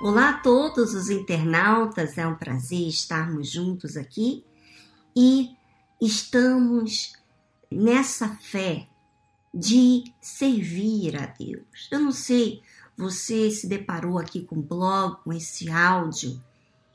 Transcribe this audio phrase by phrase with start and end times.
[0.00, 4.42] Olá a todos os internautas, é um prazer estarmos juntos aqui
[5.14, 5.50] e
[6.00, 7.12] estamos
[7.70, 8.88] nessa fé
[9.52, 11.86] de servir a Deus.
[11.90, 12.62] Eu não sei,
[12.96, 16.42] você se deparou aqui com o blog, com esse áudio,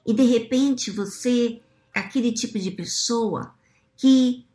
[0.03, 1.61] e de repente você
[1.93, 3.53] é aquele tipo de pessoa
[3.95, 4.47] que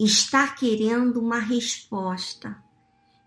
[0.00, 2.56] está querendo uma resposta.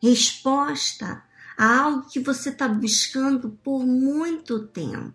[0.02, 1.24] Resposta
[1.64, 5.14] algo que você está buscando por muito tempo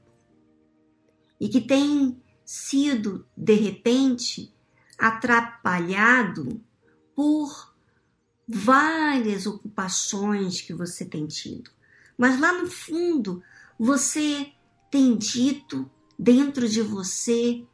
[1.40, 4.54] e que tem sido, de repente,
[4.96, 6.62] atrapalhado
[7.16, 7.74] por
[8.46, 11.68] várias ocupações que você tem tido.
[12.16, 13.42] Mas lá no fundo,
[13.76, 14.52] você
[14.88, 17.66] tem dito dentro de você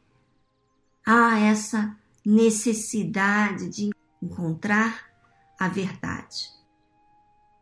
[1.05, 5.13] há essa necessidade de encontrar
[5.59, 6.62] a verdade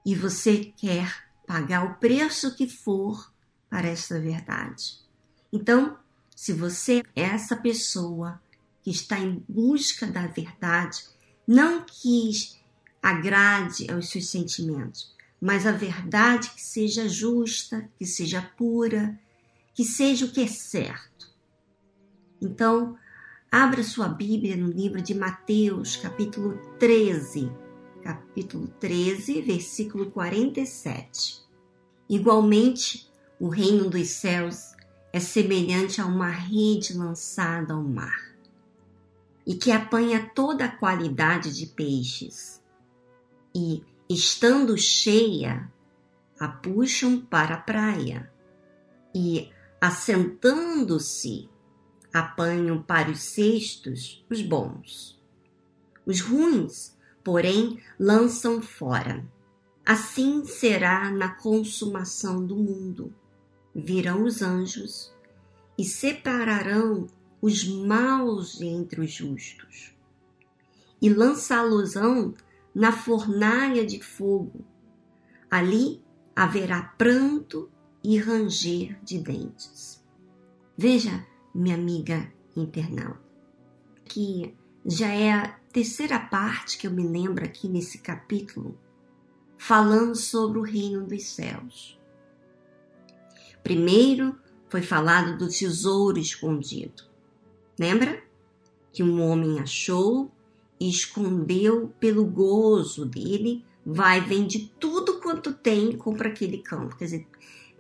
[0.05, 3.31] e você quer pagar o preço que for
[3.69, 4.99] para essa verdade.
[5.51, 5.97] Então,
[6.35, 8.41] se você é essa pessoa
[8.81, 11.03] que está em busca da verdade,
[11.47, 12.31] não que
[13.01, 19.19] agrade aos seus sentimentos, mas a verdade que seja justa, que seja pura,
[19.73, 21.29] que seja o que é certo.
[22.41, 22.97] Então,
[23.51, 27.51] abra sua Bíblia no livro de Mateus, capítulo 13
[28.01, 31.41] capítulo 13, versículo 47.
[32.09, 34.75] Igualmente, o reino dos céus
[35.13, 38.35] é semelhante a uma rede lançada ao mar
[39.45, 42.61] e que apanha toda a qualidade de peixes
[43.55, 45.71] e, estando cheia,
[46.39, 48.31] a puxam para a praia
[49.13, 51.49] e, assentando-se,
[52.13, 55.21] apanham para os cestos os bons.
[56.05, 59.25] Os ruins porém lançam fora.
[59.85, 63.13] Assim será na consumação do mundo.
[63.73, 65.13] Virão os anjos
[65.77, 67.07] e separarão
[67.41, 69.95] os maus entre os justos,
[71.01, 72.35] e lançá-losão
[72.73, 74.63] na fornalha de fogo.
[75.49, 76.03] Ali
[76.35, 77.69] haverá pranto
[78.03, 80.05] e ranger de dentes.
[80.77, 83.19] Veja, minha amiga internauta,
[84.05, 88.77] que já é terceira parte que eu me lembro aqui nesse capítulo,
[89.57, 91.99] falando sobre o reino dos céus.
[93.63, 94.35] Primeiro
[94.69, 97.03] foi falado do tesouro escondido.
[97.79, 98.21] Lembra?
[98.91, 100.31] Que um homem achou
[100.79, 106.97] e escondeu pelo gozo dele, vai, vende tudo quanto tem e compra aquele campo.
[106.97, 107.27] Quer dizer,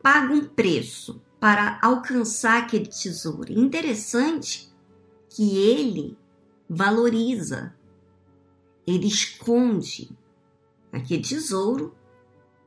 [0.01, 3.51] paga um preço para alcançar aquele tesouro.
[3.51, 4.71] Interessante
[5.29, 6.15] que ele
[6.69, 7.73] valoriza,
[8.85, 10.09] ele esconde
[10.91, 11.95] aquele tesouro.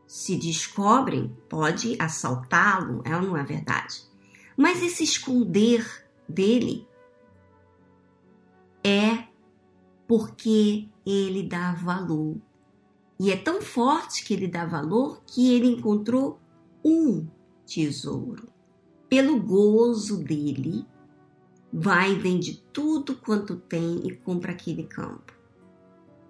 [0.07, 4.03] Se descobrem, pode assaltá-lo, é não é verdade?
[4.57, 6.87] Mas esse esconder dele
[8.85, 9.27] é
[10.07, 12.37] porque ele dá valor.
[13.19, 16.39] E é tão forte que ele dá valor que ele encontrou
[16.85, 17.27] um
[17.67, 18.49] tesouro.
[19.09, 20.87] Pelo gozo dele,
[21.73, 25.34] vai e vende tudo quanto tem e compra aquele campo.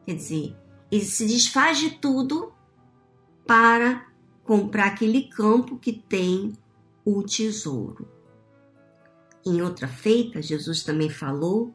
[0.05, 0.57] Quer dizer,
[0.91, 2.53] ele se desfaz de tudo
[3.47, 4.07] para
[4.43, 6.53] comprar aquele campo que tem
[7.05, 8.09] o tesouro.
[9.45, 11.75] Em outra feita, Jesus também falou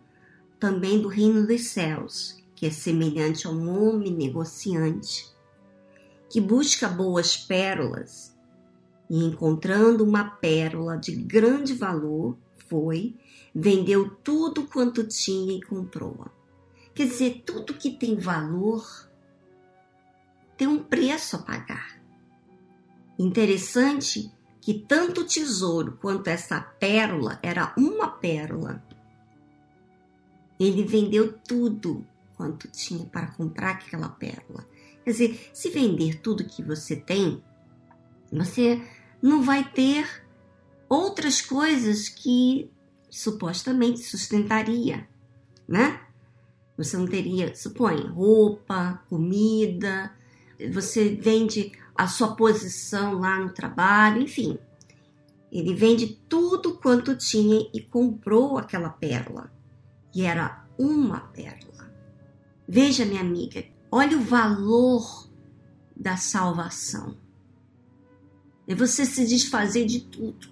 [0.60, 5.30] também do reino dos céus, que é semelhante a um homem negociante
[6.30, 8.38] que busca boas pérolas
[9.10, 12.38] e encontrando uma pérola de grande valor,
[12.68, 13.16] foi
[13.54, 16.39] vendeu tudo quanto tinha e comprou-a.
[16.94, 19.10] Quer dizer, tudo que tem valor
[20.58, 22.02] tem um preço a pagar.
[23.18, 28.84] Interessante que tanto o tesouro quanto essa pérola era uma pérola.
[30.60, 32.06] Ele vendeu tudo
[32.36, 34.68] quanto tinha para comprar aquela pérola.
[35.04, 37.44] Quer dizer, se vender tudo que você tem,
[38.32, 38.82] você
[39.22, 40.24] não vai ter
[40.88, 42.70] outras coisas que
[43.10, 45.08] supostamente sustentaria,
[45.68, 46.02] né?
[46.80, 50.16] Você não teria, supõe, roupa, comida,
[50.72, 54.58] você vende a sua posição lá no trabalho, enfim.
[55.52, 59.52] Ele vende tudo quanto tinha e comprou aquela pérola.
[60.16, 61.94] E era uma pérola.
[62.66, 65.30] Veja, minha amiga, olha o valor
[65.94, 67.18] da salvação.
[68.66, 70.48] É você se desfazer de tudo.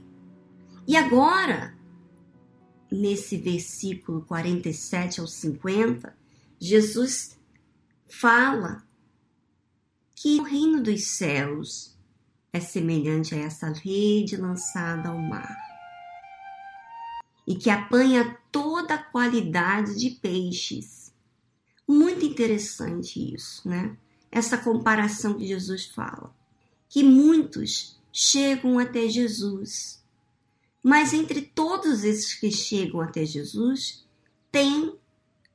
[0.86, 1.77] E agora,
[2.92, 6.16] nesse versículo 47 ao 50,
[6.60, 7.38] Jesus
[8.08, 8.84] fala
[10.16, 11.96] que o reino dos céus
[12.52, 15.68] é semelhante a essa rede lançada ao mar
[17.48, 21.14] e que apanha toda a qualidade de peixes.
[21.88, 23.96] Muito interessante isso, né?
[24.30, 26.36] Essa comparação que Jesus fala.
[26.90, 30.04] Que muitos chegam até Jesus,
[30.88, 34.08] mas entre todos esses que chegam até Jesus,
[34.50, 34.98] tem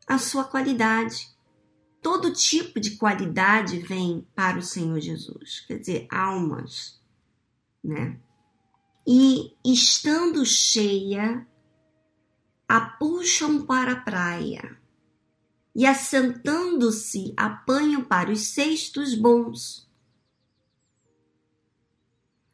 [0.06, 1.34] a sua qualidade.
[2.02, 7.00] Todo tipo de qualidade vem para o Senhor Jesus, quer dizer, almas,
[7.82, 8.20] né?
[9.06, 11.46] E estando cheia,
[12.68, 14.78] a puxam para a praia
[15.74, 19.90] e, assentando-se, apanham para os cestos bons.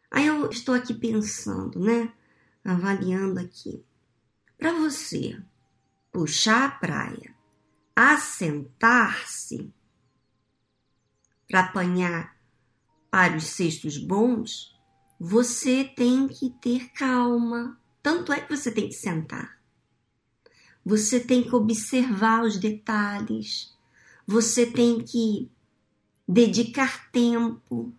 [0.08, 2.12] Aí eu estou aqui pensando, né?
[2.68, 3.82] Avaliando aqui.
[4.58, 5.42] Para você
[6.12, 7.34] puxar a praia,
[7.96, 9.72] assentar-se
[11.48, 12.36] para apanhar
[13.10, 14.78] para os cestos bons,
[15.18, 17.80] você tem que ter calma.
[18.02, 19.58] Tanto é que você tem que sentar.
[20.84, 23.74] Você tem que observar os detalhes.
[24.26, 25.50] Você tem que
[26.28, 27.94] dedicar tempo,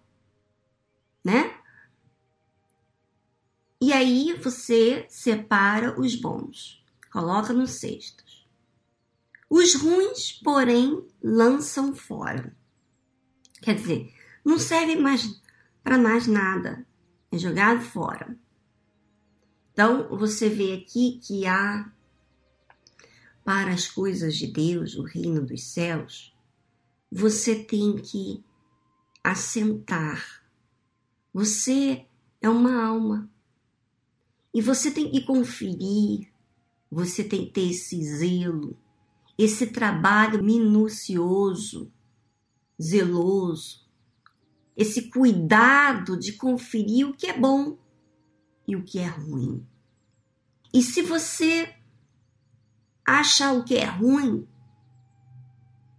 [1.25, 1.59] né?
[3.81, 8.47] E aí você separa os bons, coloca nos cestos.
[9.49, 12.55] Os ruins, porém, lançam fora.
[13.61, 15.41] Quer dizer, não serve mais
[15.83, 16.85] para mais nada,
[17.31, 18.37] é jogado fora.
[19.71, 21.89] Então, você vê aqui que há
[23.43, 26.35] para as coisas de Deus, o reino dos céus,
[27.11, 28.43] você tem que
[29.23, 30.43] assentar.
[31.33, 32.05] Você
[32.41, 33.29] é uma alma.
[34.59, 36.29] E você tem que conferir,
[36.91, 38.77] você tem que ter esse zelo,
[39.37, 41.89] esse trabalho minucioso,
[42.77, 43.89] zeloso,
[44.75, 47.77] esse cuidado de conferir o que é bom
[48.67, 49.65] e o que é ruim.
[50.73, 51.73] E se você
[53.05, 54.45] achar o que é ruim,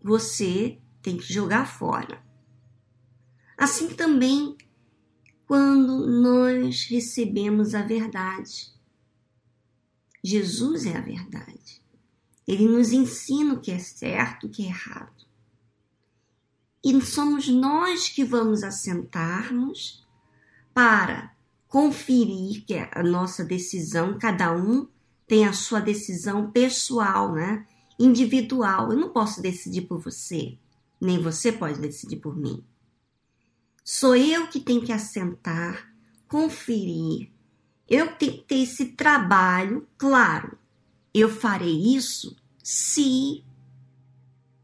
[0.03, 2.23] você tem que jogar fora.
[3.57, 4.55] Assim também
[5.51, 8.73] quando nós recebemos a verdade.
[10.23, 11.83] Jesus é a verdade.
[12.47, 15.27] Ele nos ensina o que é certo, o que é errado.
[16.85, 20.07] E somos nós que vamos assentarmos
[20.73, 21.35] para
[21.67, 24.87] conferir que a nossa decisão, cada um
[25.27, 27.67] tem a sua decisão pessoal, né?
[27.99, 28.93] Individual.
[28.93, 30.57] Eu não posso decidir por você,
[31.01, 32.65] nem você pode decidir por mim.
[33.93, 35.93] Sou eu que tenho que assentar,
[36.29, 37.29] conferir.
[37.89, 40.57] Eu tenho que ter esse trabalho, claro.
[41.13, 43.45] Eu farei isso se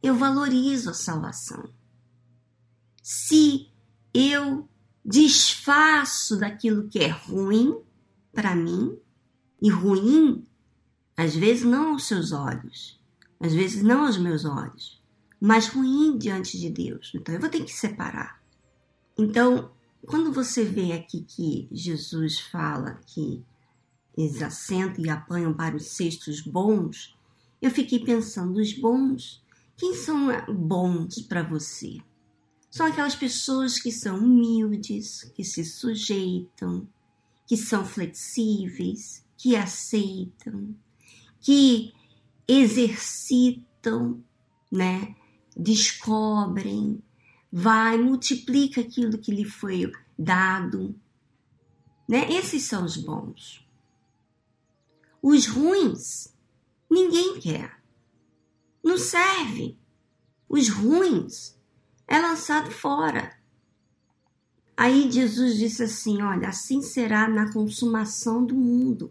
[0.01, 1.69] eu valorizo a salvação.
[3.03, 3.69] Se
[4.15, 4.69] eu
[5.05, 7.77] desfaço daquilo que é ruim
[8.33, 8.97] para mim,
[9.61, 10.47] e ruim
[11.17, 13.03] às vezes não aos seus olhos,
[13.41, 15.03] às vezes não aos meus olhos,
[15.41, 17.11] mas ruim diante de Deus.
[17.13, 18.36] Então eu vou ter que separar.
[19.19, 19.71] Então,
[20.07, 23.43] quando você vê aqui que Jesus fala que
[24.17, 27.17] eles assentam e apanham para os cestos bons,
[27.61, 29.43] eu fiquei pensando, os bons,
[29.77, 31.99] quem são bons para você?
[32.71, 36.87] São aquelas pessoas que são humildes, que se sujeitam,
[37.47, 40.75] que são flexíveis, que aceitam,
[41.41, 41.93] que
[42.47, 44.23] exercitam,
[44.71, 45.15] né?
[45.57, 47.03] Descobrem,
[47.59, 50.95] vai, multiplica aquilo que lhe foi dado.
[52.07, 52.31] Né?
[52.31, 53.67] Esses são os bons.
[55.23, 56.35] Os ruins,
[56.91, 57.81] ninguém quer.
[58.85, 59.79] Não serve.
[60.47, 61.57] Os ruins
[62.07, 63.35] é lançado fora.
[64.77, 69.11] Aí Jesus disse assim: Olha, assim será na consumação do mundo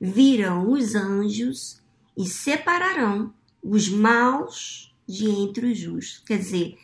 [0.00, 1.80] virão os anjos
[2.16, 6.22] e separarão os maus de entre os justos.
[6.26, 6.76] Quer dizer,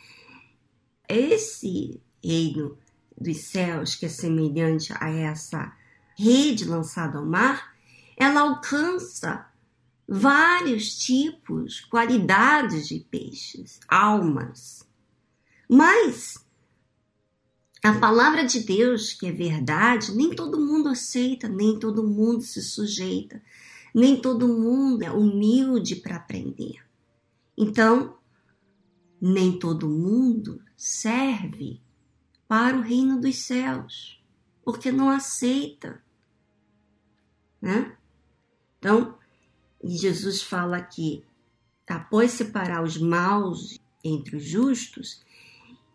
[1.07, 2.77] esse reino
[3.19, 5.75] dos céus, que é semelhante a essa
[6.17, 7.73] rede lançada ao mar,
[8.17, 9.45] ela alcança
[10.07, 14.87] vários tipos, qualidades de peixes, almas.
[15.67, 16.43] Mas
[17.83, 22.61] a palavra de Deus, que é verdade, nem todo mundo aceita, nem todo mundo se
[22.61, 23.41] sujeita,
[23.93, 26.75] nem todo mundo é humilde para aprender.
[27.57, 28.17] Então,
[29.19, 31.79] nem todo mundo serve
[32.47, 34.21] para o reino dos céus,
[34.63, 36.03] porque não aceita.
[37.61, 37.95] Né?
[38.79, 39.17] Então,
[39.83, 41.25] Jesus fala que
[41.87, 45.23] após separar os maus entre os justos,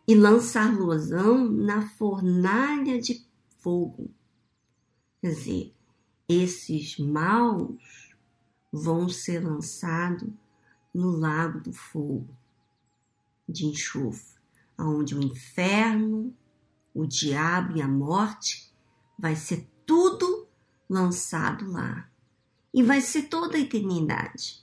[0.07, 3.23] e lançar-losão na fornalha de
[3.59, 4.11] fogo.
[5.21, 5.75] Quer dizer,
[6.27, 8.17] esses maus
[8.73, 10.31] vão ser lançados
[10.95, 12.35] no lago do fogo
[13.47, 14.38] de enxofre,
[14.79, 16.35] onde o inferno,
[16.95, 18.73] o diabo e a morte
[19.19, 20.47] vai ser tudo
[20.89, 22.09] lançado lá.
[22.73, 24.63] E vai ser toda a eternidade.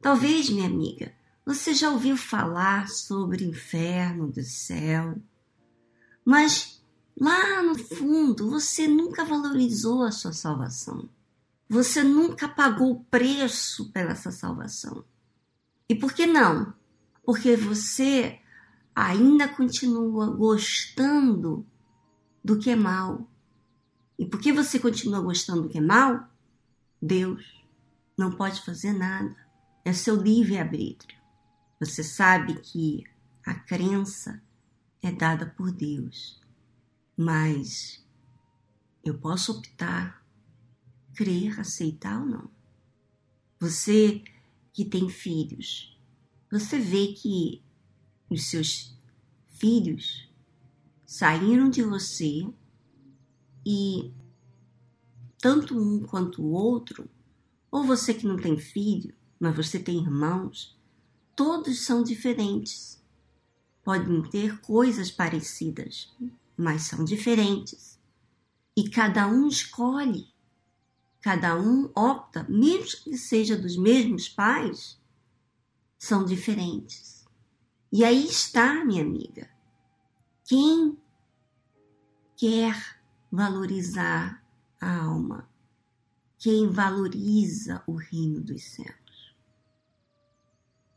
[0.00, 5.16] Talvez, minha amiga, você já ouviu falar sobre o inferno do céu,
[6.24, 6.82] mas
[7.18, 11.08] lá no fundo você nunca valorizou a sua salvação.
[11.68, 15.04] Você nunca pagou o preço pela essa salvação.
[15.88, 16.72] E por que não?
[17.24, 18.38] Porque você
[18.94, 21.66] ainda continua gostando
[22.42, 23.28] do que é mal.
[24.18, 26.28] E porque você continua gostando do que é mal,
[27.00, 27.42] Deus
[28.16, 29.34] não pode fazer nada.
[29.84, 31.18] É seu livre-arbítrio.
[31.80, 33.04] Você sabe que
[33.44, 34.42] a crença
[35.02, 36.40] é dada por Deus,
[37.16, 38.02] mas
[39.04, 40.24] eu posso optar,
[41.14, 42.50] crer, aceitar ou não.
[43.60, 44.22] Você
[44.72, 45.98] que tem filhos,
[46.50, 47.63] você vê que
[48.30, 48.96] os seus
[49.48, 50.28] filhos
[51.06, 52.46] saíram de você
[53.64, 54.12] e
[55.40, 57.08] tanto um quanto o outro,
[57.70, 60.74] ou você que não tem filho, mas você tem irmãos,
[61.36, 63.02] todos são diferentes.
[63.82, 66.10] Podem ter coisas parecidas,
[66.56, 68.00] mas são diferentes.
[68.74, 70.32] E cada um escolhe,
[71.20, 74.98] cada um opta, mesmo que seja dos mesmos pais,
[75.98, 77.13] são diferentes.
[77.96, 79.48] E aí está, minha amiga,
[80.42, 80.98] quem
[82.36, 82.98] quer
[83.30, 84.44] valorizar
[84.80, 85.48] a alma,
[86.36, 89.36] quem valoriza o reino dos céus.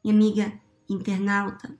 [0.04, 1.78] Minha amiga internauta,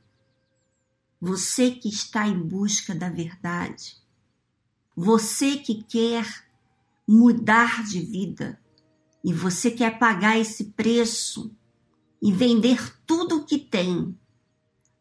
[1.20, 3.98] você que está em busca da verdade,
[4.96, 6.48] você que quer
[7.08, 8.62] mudar de vida
[9.24, 11.52] e você quer pagar esse preço
[12.22, 14.16] e vender tudo o que tem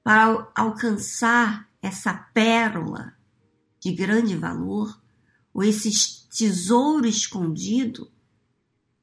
[0.07, 3.13] para alcançar essa pérola
[3.81, 5.03] de grande valor
[5.53, 5.91] ou esse
[6.31, 8.09] tesouro escondido,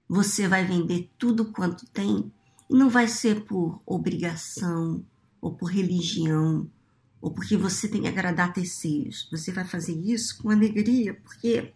[0.07, 2.31] você vai vender tudo quanto tem
[2.69, 5.05] e não vai ser por obrigação,
[5.41, 6.72] ou por religião,
[7.19, 9.27] ou porque você tem que agradar terceiros.
[9.29, 11.74] Você vai fazer isso com alegria, porque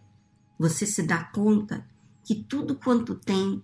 [0.58, 1.86] você se dá conta
[2.24, 3.62] que tudo quanto tem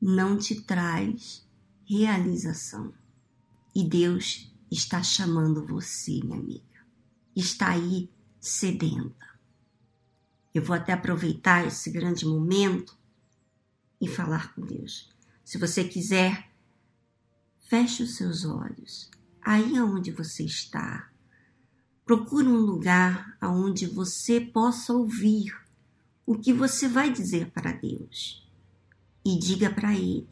[0.00, 1.44] não te traz
[1.84, 2.94] realização.
[3.74, 6.62] E Deus está chamando você, minha amiga.
[7.34, 8.10] Está aí
[8.40, 9.30] sedenta.
[10.54, 12.96] Eu vou até aproveitar esse grande momento
[14.00, 15.10] e falar com Deus.
[15.44, 16.52] Se você quiser
[17.72, 19.10] Feche os seus olhos.
[19.40, 21.10] Aí aonde você está.
[22.04, 25.58] Procure um lugar aonde você possa ouvir
[26.26, 28.46] o que você vai dizer para Deus.
[29.24, 30.28] E diga para Ele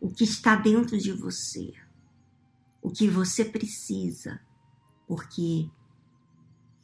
[0.00, 1.72] o que está dentro de você,
[2.80, 4.40] o que você precisa,
[5.06, 5.70] porque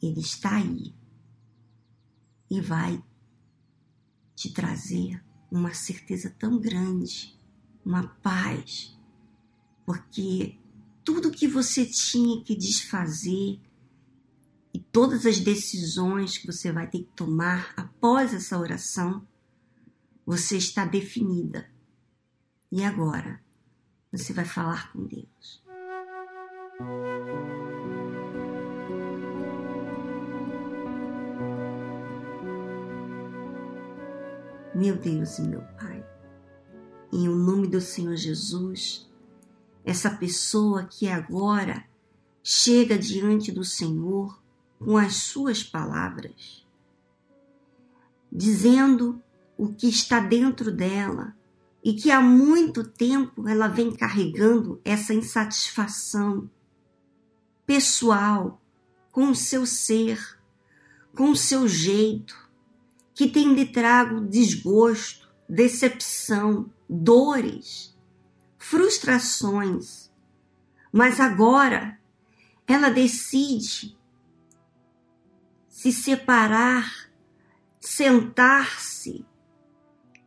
[0.01, 0.93] Ele está aí
[2.49, 3.03] e vai
[4.35, 7.39] te trazer uma certeza tão grande,
[7.85, 8.95] uma paz
[9.85, 10.57] porque
[11.03, 13.61] tudo que você tinha que desfazer
[14.73, 19.25] e todas as decisões que você vai ter que tomar após essa oração,
[20.25, 21.69] você está definida.
[22.71, 23.39] E agora,
[24.11, 25.63] você vai falar com Deus.
[26.77, 26.83] Meu
[34.97, 36.05] Deus e meu Pai,
[37.13, 39.09] em o nome do Senhor Jesus,
[39.85, 41.85] essa pessoa que agora
[42.43, 44.37] chega diante do Senhor
[44.77, 46.67] com as suas palavras,
[48.29, 49.23] dizendo
[49.57, 51.33] o que está dentro dela
[51.81, 56.49] e que há muito tempo ela vem carregando essa insatisfação
[57.65, 58.61] pessoal
[59.11, 60.19] com o seu ser,
[61.15, 62.35] com o seu jeito,
[63.13, 67.95] que tem lhe trago desgosto, decepção, dores
[68.57, 70.11] frustrações,
[70.91, 71.99] mas agora
[72.65, 73.95] ela decide
[75.69, 77.11] se separar,
[77.79, 79.23] sentar-se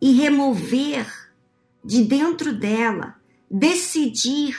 [0.00, 1.32] e remover
[1.84, 4.56] de dentro dela, decidir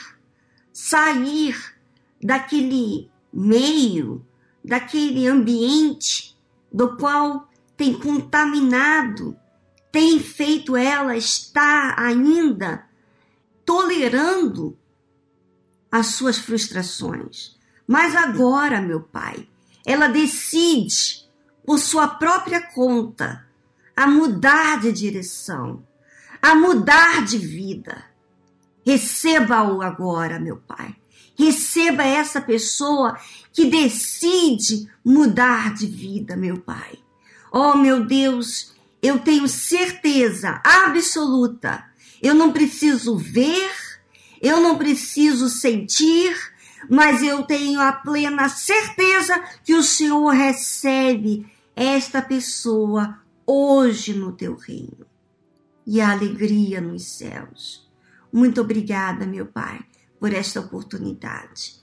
[0.72, 1.79] sair
[2.22, 4.24] daquele meio,
[4.64, 6.36] daquele ambiente
[6.72, 9.36] do qual tem contaminado,
[9.90, 12.86] tem feito ela estar ainda
[13.64, 14.76] tolerando
[15.90, 17.56] as suas frustrações.
[17.86, 19.48] Mas agora, meu Pai,
[19.84, 21.28] ela decide,
[21.64, 23.46] por sua própria conta,
[23.96, 25.84] a mudar de direção,
[26.40, 28.04] a mudar de vida.
[28.86, 30.99] Receba-o agora, meu Pai.
[31.40, 33.18] Receba essa pessoa
[33.50, 36.98] que decide mudar de vida, meu Pai.
[37.50, 41.82] Oh, meu Deus, eu tenho certeza absoluta.
[42.20, 43.70] Eu não preciso ver,
[44.42, 46.36] eu não preciso sentir,
[46.90, 54.56] mas eu tenho a plena certeza que o Senhor recebe esta pessoa hoje no teu
[54.56, 55.06] reino.
[55.86, 57.88] E a alegria nos céus.
[58.30, 59.80] Muito obrigada, meu Pai,
[60.20, 61.80] por esta oportunidade.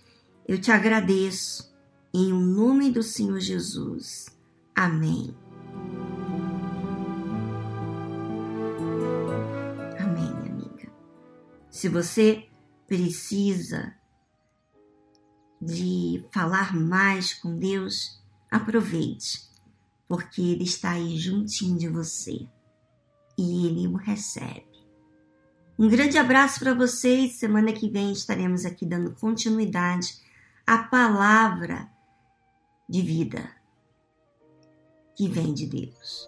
[0.48, 1.76] Eu te agradeço
[2.14, 4.28] em o nome do Senhor Jesus.
[4.76, 5.36] Amém.
[10.00, 10.94] Amém, amiga.
[11.72, 12.48] Se você
[12.88, 13.94] precisa
[15.60, 19.50] de falar mais com Deus, aproveite,
[20.08, 22.48] porque Ele está aí juntinho de você
[23.38, 24.77] e Ele o recebe.
[25.78, 27.34] Um grande abraço para vocês.
[27.34, 30.18] Semana que vem estaremos aqui dando continuidade
[30.66, 31.88] à palavra
[32.90, 33.52] de vida
[35.16, 36.28] que vem de Deus.